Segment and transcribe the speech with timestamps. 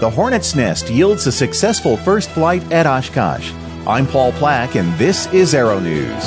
[0.00, 3.52] The Hornet's Nest yields a successful first flight at Oshkosh.
[3.84, 6.24] I'm Paul Plack, and this is Aero News.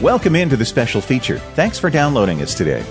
[0.00, 1.40] Welcome into the special feature.
[1.56, 2.82] Thanks for downloading us today.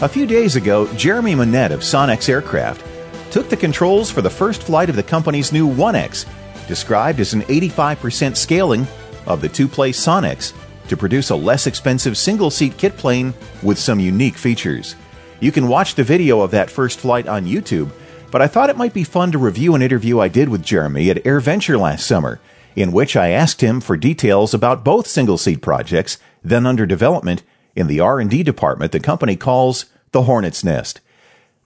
[0.00, 2.86] A few days ago, Jeremy Monnett of Sonex Aircraft
[3.30, 6.24] took the controls for the first flight of the company's new Onex,
[6.66, 8.86] described as an 85% scaling
[9.26, 10.54] of the two-place Sonex
[10.88, 14.96] to produce a less expensive single seat kit plane with some unique features.
[15.40, 17.90] You can watch the video of that first flight on YouTube,
[18.30, 21.10] but I thought it might be fun to review an interview I did with Jeremy
[21.10, 22.40] at AirVenture last summer,
[22.76, 27.42] in which I asked him for details about both single seat projects then under development
[27.74, 31.00] in the R&D department the company calls the Hornet's Nest.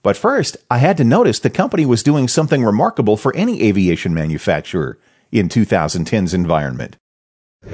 [0.03, 4.13] But first, I had to notice the company was doing something remarkable for any aviation
[4.13, 4.97] manufacturer
[5.31, 6.97] in 2010's environment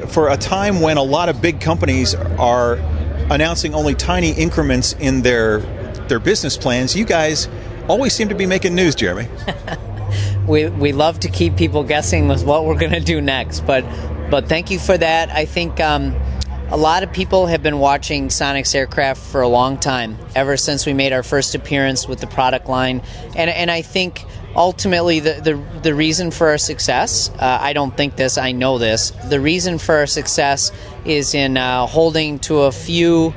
[0.08, 2.76] for a time when a lot of big companies are
[3.30, 5.60] announcing only tiny increments in their
[6.08, 7.48] their business plans, you guys
[7.88, 9.28] always seem to be making news, Jeremy.
[10.48, 13.86] we we love to keep people guessing with what we're going to do next, but
[14.30, 15.30] but thank you for that.
[15.32, 16.16] I think um,
[16.70, 20.86] a lot of people have been watching Sonex aircraft for a long time, ever since
[20.86, 23.02] we made our first appearance with the product line,
[23.36, 27.98] and and I think ultimately the, the, the reason for our success uh, i don't
[27.98, 30.72] think this i know this the reason for our success
[31.06, 33.34] is in uh, holding to a few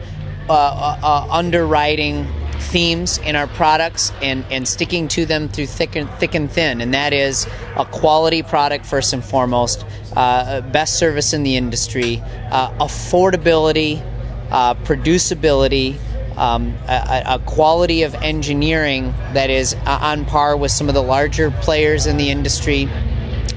[0.48, 2.26] uh, uh, uh, underwriting
[2.58, 6.80] themes in our products and, and sticking to them through thick and, thick and thin
[6.80, 9.84] and that is a quality product first and foremost
[10.16, 14.02] uh, best service in the industry affordability
[14.84, 15.98] producibility
[16.36, 21.02] um, a, a, quality of engineering that is uh, on par with some of the
[21.02, 22.88] larger players in the industry.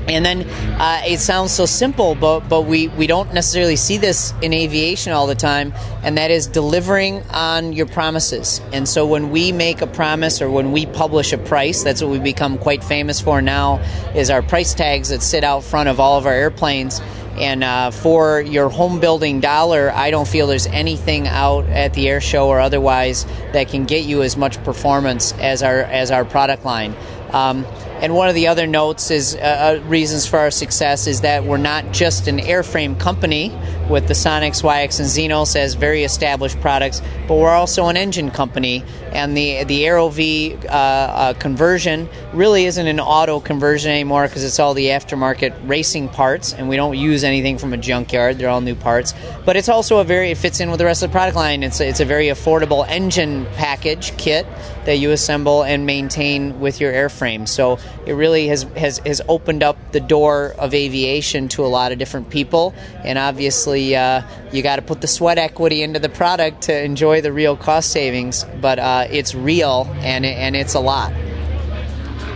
[0.08, 0.50] And then
[0.82, 5.14] uh, it sounds so simple, but but we, we don't necessarily see this in aviation
[5.14, 8.60] all the time, and that is delivering on your promises.
[8.74, 12.10] And so when we make a promise or when we publish a price, that's what
[12.10, 13.84] we become quite famous for now,
[14.16, 17.02] is our price tags that sit out front of all of our airplanes.
[17.38, 22.08] And uh, for your home building dollar, I don't feel there's anything out at the
[22.10, 26.26] air show or otherwise that can get you as much performance as our as our
[26.26, 26.96] product line.
[27.32, 27.66] Um,
[28.02, 31.44] and one of the other notes is uh, uh, reasons for our success is that
[31.44, 33.56] we're not just an airframe company
[33.90, 38.32] with the Sonex, Waiex, and Xenos as very established products, but we're also an engine
[38.32, 38.84] company.
[39.12, 44.60] And the the AeroVee uh, uh, conversion really isn't an auto conversion anymore because it's
[44.60, 48.38] all the aftermarket racing parts, and we don't use anything from a junkyard.
[48.38, 49.14] They're all new parts.
[49.46, 51.64] But it's also a very it fits in with the rest of the product line.
[51.64, 54.46] It's a, it's a very affordable engine package kit
[54.86, 57.48] that you assemble and maintain with your airframe.
[57.48, 61.92] So it really has, has, has opened up the door of aviation to a lot
[61.92, 62.74] of different people.
[63.04, 67.22] And obviously, uh, you got to put the sweat equity into the product to enjoy
[67.22, 68.46] the real cost savings.
[68.62, 71.14] But uh, it's real and, and it's a lot.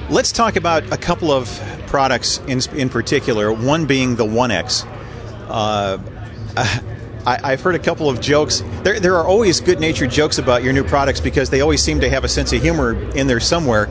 [0.09, 1.48] Let's talk about a couple of
[1.88, 4.86] products in, in particular, one being the Onex.
[5.48, 6.00] Uh,
[7.26, 8.64] I, have heard a couple of jokes.
[8.84, 12.02] There, there are always good natured jokes about your new products because they always seem
[12.02, 13.90] to have a sense of humor in there somewhere.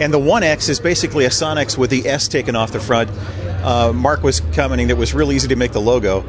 [0.00, 3.10] And the Onex is basically a Sonex with the S taken off the front.
[3.64, 6.24] Uh, Mark was commenting that it was real easy to make the logo.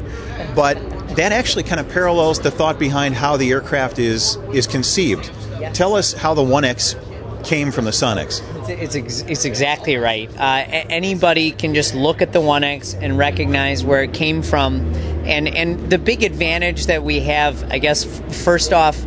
[0.56, 0.80] But
[1.16, 5.30] that actually kind of parallels the thought behind how the aircraft is, is conceived.
[5.74, 6.96] Tell us how the Onex
[7.44, 8.42] came from the Sonex.
[8.68, 10.28] It's, it's, it's exactly right.
[10.36, 14.80] Uh, anybody can just look at the Onex and recognize where it came from.
[15.26, 18.04] And, and the big advantage that we have, I guess,
[18.44, 19.00] first off,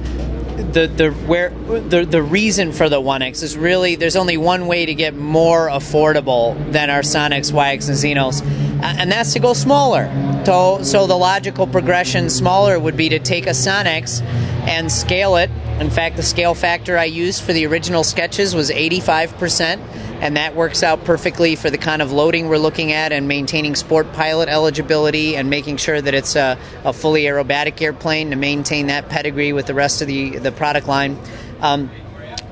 [0.74, 4.86] the the where the the reason for the Onex is really there's only one way
[4.86, 8.42] to get more affordable than our Sonex, Waiex, and Xenos,
[8.82, 10.10] and that's to go smaller.
[10.46, 14.22] So so the logical progression smaller would be to take a Sonex
[14.68, 15.50] and scale it.
[15.80, 19.80] In fact, the scale factor I used for the original sketches was 85%
[20.22, 23.76] and that works out perfectly for the kind of loading we're looking at and maintaining
[23.76, 28.88] sport pilot eligibility and making sure that it's a, a fully aerobatic airplane to maintain
[28.88, 31.18] that pedigree with the rest of the, the product line.
[31.62, 31.90] Um,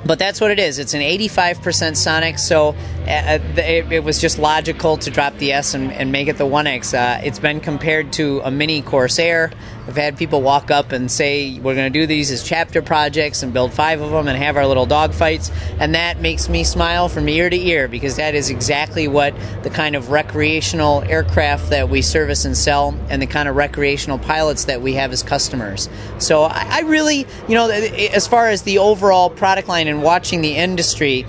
[0.06, 0.80] but that's what it is.
[0.80, 2.76] It's an 85% Sonex, so
[3.08, 6.46] uh, it, it, was just logical to drop the S and, and make it the
[6.46, 6.94] Onex.
[6.94, 9.52] Uh, it's been compared to a mini Corsair.
[9.88, 13.44] I've had people walk up and say, We're going to do these as chapter projects
[13.44, 15.52] and build five of them and have our little dog fights.
[15.80, 19.34] And that makes me smile from ear to ear because that is exactly what
[19.64, 24.20] the kind of recreational aircraft that we service and sell and the kind of recreational
[24.20, 25.90] pilots that we have as customers.
[26.20, 30.42] So I, I really, you know, as far as the overall product line and watching
[30.42, 31.26] the industry,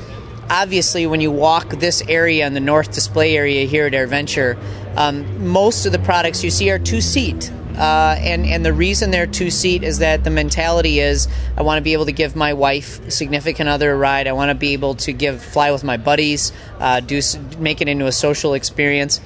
[0.50, 4.58] obviously, when you walk this area in the north display area here at AirVenture,
[4.96, 9.12] um, most of the products you see are two seat uh, and and the reason
[9.12, 12.34] they're two seat is that the mentality is I want to be able to give
[12.34, 14.26] my wife, significant other, a ride.
[14.26, 17.20] I want to be able to give fly with my buddies, uh, do
[17.58, 19.20] make it into a social experience,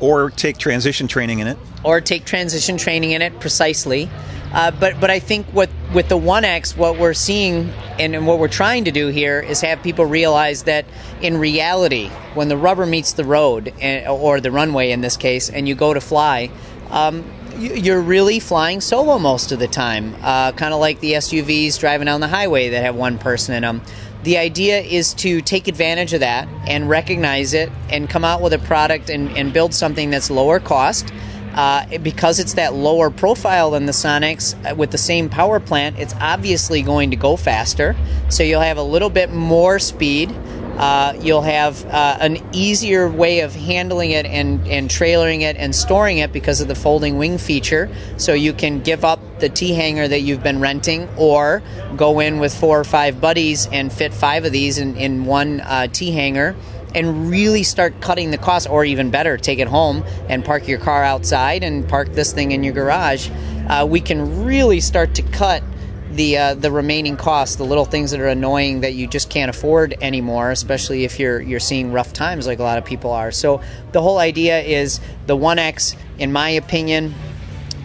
[0.00, 4.10] or take transition training in it, or take transition training in it precisely.
[4.52, 8.38] Uh, but but I think what with the Onex, what we're seeing and, and, what
[8.38, 10.84] we're trying to do here is have people realize that
[11.22, 15.48] in reality, when the rubber meets the road eh, or the runway in this case,
[15.48, 16.50] and you go to fly.
[16.90, 17.24] Um,
[17.58, 22.06] you're really flying solo most of the time, uh, kind of like the SUVs driving
[22.06, 23.82] down the highway that have one person in them.
[24.22, 28.52] The idea is to take advantage of that and recognize it and come out with
[28.52, 31.12] a product and, and build something that's lower cost
[31.54, 35.98] uh, because it's that lower profile than the Sonex uh, with the same power plant,
[35.98, 37.96] it's obviously going to go faster.
[38.30, 40.34] So you'll have a little bit more speed.
[40.76, 45.74] Uh, you'll have uh, an easier way of handling it and, and trailering it and
[45.74, 47.94] storing it because of the folding wing feature.
[48.16, 51.62] So you can give up the T hangar that you've been renting or
[51.96, 55.60] go in with four or five buddies and fit five of these in, in one
[55.60, 56.56] uh, T hangar
[56.94, 60.78] and really start cutting the cost, or even better, take it home and park your
[60.78, 63.30] car outside and park this thing in your garage.
[63.68, 65.62] Uh, we can really start to cut
[66.10, 69.48] the uh, the remaining costs, the little things that are annoying that you just can't
[69.48, 73.32] afford anymore, especially if you're you're seeing rough times like a lot of people are.
[73.32, 73.62] So
[73.92, 77.14] the whole idea is the Onex, in my opinion,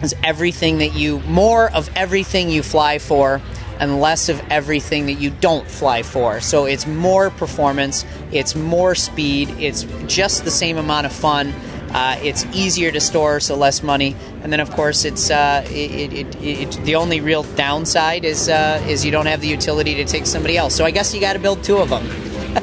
[0.02, 3.40] is everything that you more of everything you fly for
[3.80, 6.40] and less of everything that you don't fly for.
[6.40, 11.52] So it's more performance, it's more speed, it's just the same amount of fun.
[11.90, 14.14] Uh, it's easier to store, so less money.
[14.42, 18.84] And then, of course, it's uh, it, it, it, the only real downside is uh,
[18.86, 20.74] is you don't have the utility to take somebody else.
[20.74, 22.06] So I guess you got to build two of them.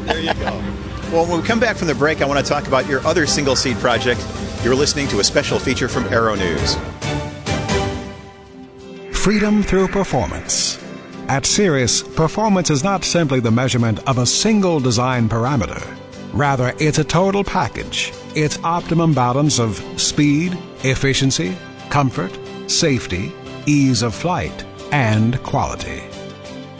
[0.05, 0.61] there you go.
[1.11, 3.25] Well, when we come back from the break, I want to talk about your other
[3.25, 4.25] single seat project.
[4.63, 6.75] You're listening to a special feature from Aero News.
[9.11, 10.84] Freedom through performance.
[11.27, 15.83] At Cirrus, performance is not simply the measurement of a single design parameter.
[16.33, 18.13] Rather, it's a total package.
[18.35, 21.57] It's optimum balance of speed, efficiency,
[21.89, 22.37] comfort,
[22.67, 23.31] safety,
[23.65, 26.03] ease of flight, and quality.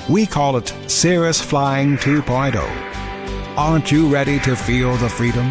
[0.08, 2.56] We call it Cirrus Flying 2.0.
[3.58, 5.50] Aren't you ready to feel the freedom?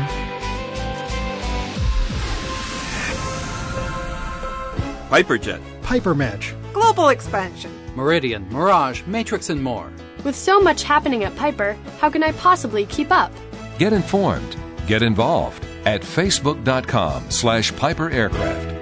[5.11, 7.84] Piperjet, Piper Match, Global Expansion.
[7.95, 9.93] Meridian, Mirage, Matrix, and more.
[10.25, 13.33] With so much happening at Piper, how can I possibly keep up?
[13.79, 14.57] Get informed.
[14.87, 18.75] Get involved at facebook.com slash Piper Aircraft.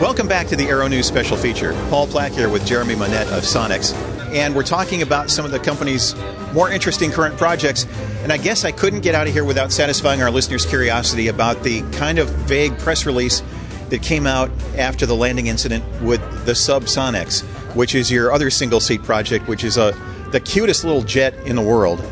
[0.00, 1.72] Welcome back to the Aero News special feature.
[1.90, 4.17] Paul Plack here with Jeremy Monnett of Sonex.
[4.34, 6.14] And we're talking about some of the company's
[6.52, 7.86] more interesting current projects.
[8.22, 11.62] And I guess I couldn't get out of here without satisfying our listeners' curiosity about
[11.62, 13.42] the kind of vague press release
[13.88, 17.42] that came out after the landing incident with the Sub-Sonex,
[17.74, 19.94] which is your other single seat project, which is a,
[20.30, 22.04] the cutest little jet in the world.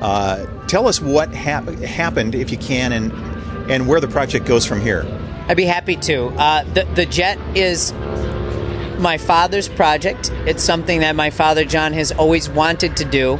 [0.00, 3.12] Uh, tell us what hap- happened, if you can, and,
[3.70, 5.06] and where the project goes from here.
[5.46, 6.26] I'd be happy to.
[6.28, 7.92] Uh, the, the jet is
[9.00, 10.30] my father's project.
[10.46, 13.38] It's something that my father, John, has always wanted to do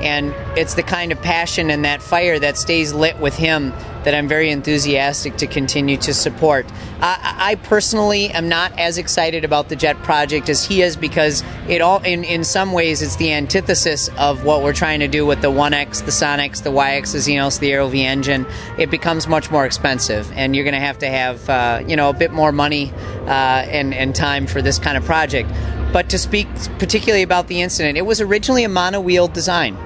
[0.00, 3.72] and it's the kind of passion and that fire that stays lit with him
[4.04, 6.66] that I'm very enthusiastic to continue to support.
[7.00, 11.42] I, I personally am not as excited about the Jet project as he is because
[11.68, 15.26] it all, in, in some ways, it's the antithesis of what we're trying to do
[15.26, 18.46] with the Onex, the Sonex, the Waiex, the Xenos, the AeroVee engine.
[18.78, 22.10] It becomes much more expensive, and you're going to have to have uh, you know
[22.10, 22.92] a bit more money
[23.26, 25.50] uh, and and time for this kind of project.
[25.92, 26.46] But to speak
[26.78, 29.76] particularly about the incident, it was originally a mono-wheel design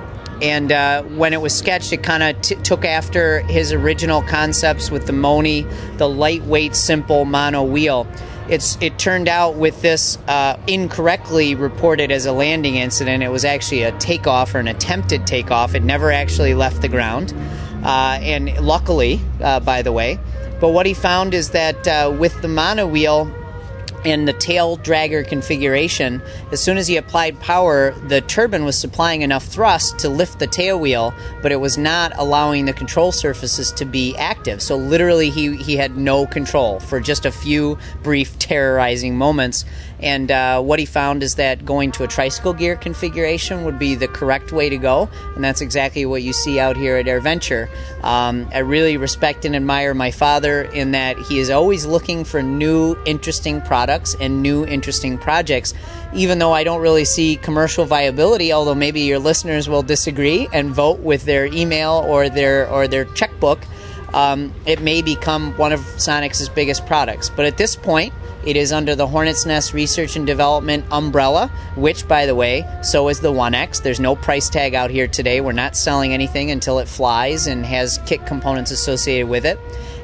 [0.43, 4.91] and uh, when it was sketched, it kind of t- took after his original concepts
[4.91, 5.63] with the Moni,
[5.99, 8.09] the lightweight, simple mono wheel.
[8.49, 13.23] It's it turned out with this uh, incorrectly reported as a landing incident.
[13.23, 15.77] It was actually a takeoff or an attempted takeoff.
[15.77, 17.33] It never actually left the ground,
[17.85, 20.19] uh, and luckily, uh, by the way.
[20.61, 23.33] But what he found is that uh, with the mono wheel,
[24.05, 29.23] in the tail dragger configuration, as soon as he applied power, the turbine was supplying
[29.23, 33.71] enough thrust to lift the tail wheel, but it was not allowing the control surfaces
[33.73, 34.61] to be active.
[34.61, 39.65] So literally, he, he had no control for just a few brief terrorizing moments.
[40.01, 43.95] And uh, what he found is that going to a tricycle gear configuration would be
[43.95, 47.69] the correct way to go, and that's exactly what you see out here at AirVenture.
[48.03, 52.43] Um, I really respect and admire my father in that he is always looking for
[52.43, 55.75] new, interesting products products and new interesting projects.
[56.15, 60.71] Even though I don't really see commercial viability, although maybe your listeners will disagree and
[60.71, 63.61] vote with their email or their or their checkbook,
[64.15, 67.29] um, it may become one of Sonex biggest products.
[67.29, 68.15] But at this point,
[68.47, 73.09] it is under the Hornet's Nest Research and Development umbrella, which, by the way, so
[73.09, 73.83] is the Onex.
[73.83, 75.41] There's no price tag out here today.
[75.41, 79.59] We're not selling anything until it flies and has kit components associated with it.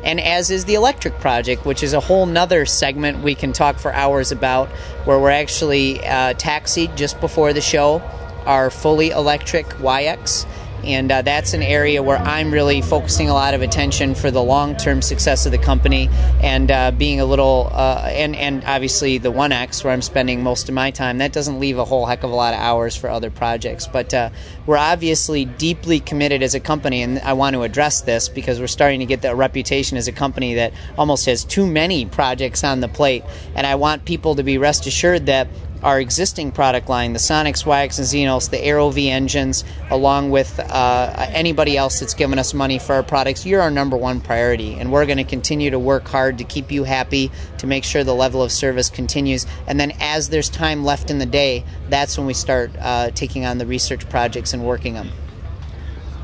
[0.05, 3.79] And as is the electric project, which is a whole nother segment we can talk
[3.79, 4.69] for hours about,
[5.05, 8.03] where we're actually uh, taxied just before the show
[8.49, 10.47] our fully electric Waiex
[10.85, 14.43] and uh, that's an area where I'm really focusing a lot of attention for the
[14.43, 16.09] long-term success of the company,
[16.43, 20.69] and uh, being a little, uh, and and obviously the Onex where I'm spending most
[20.69, 21.19] of my time.
[21.19, 24.13] That doesn't leave a whole heck of a lot of hours for other projects, but
[24.15, 24.31] uh,
[24.67, 28.67] we're obviously deeply committed as a company, and I want to address this because we're
[28.67, 32.81] starting to get the reputation as a company that almost has too many projects on
[32.81, 35.49] the plate, and I want people to be rest assured that
[35.83, 41.27] our existing product line, the Sonex, Waiex, and Xenos, the AeroVee engines, along with uh,
[41.31, 44.75] anybody else that's given us money for our products, you're our number one priority.
[44.75, 48.05] And we're going to continue to work hard to keep you happy, to make sure
[48.05, 49.47] the level of service continues.
[49.67, 53.45] And then as there's time left in the day, that's when we start uh, taking
[53.45, 55.11] on the research projects and working them.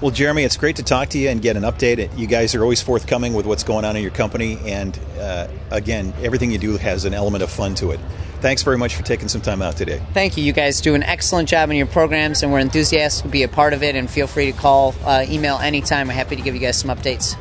[0.04, 2.14] Well, Jeremy, it's great to talk to you and get an update.
[2.14, 6.12] You guys are always forthcoming with what's going on in your company, and uh, again,
[6.22, 8.00] everything you do has an element of fun to it.
[8.42, 10.02] Thanks very much for taking some time out today.
[10.12, 10.44] Thank you.
[10.44, 13.48] You guys do an excellent job in your programs, and we're enthusiastic to be a
[13.48, 13.96] part of it.
[13.96, 16.08] And feel free to call, uh, email anytime.
[16.08, 17.34] We're happy to give you guys some updates.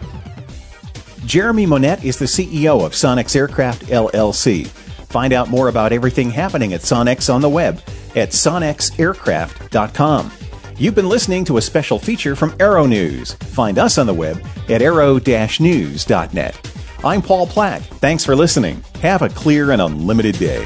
[1.26, 4.68] Jeremy Monnett is the CEO of Sonex Aircraft LLC.
[4.68, 7.82] Find out more about everything happening at Sonex on the web
[8.16, 10.32] at sonexaircraft.com.
[10.78, 13.34] You've been listening to a special feature from Aero News.
[13.34, 16.72] Find us on the web at aero-news.net.
[17.04, 17.82] I'm Paul Plack.
[17.82, 18.84] Thanks for listening.
[19.02, 20.66] Have a clear and unlimited day.